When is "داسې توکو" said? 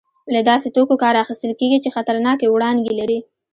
0.49-0.95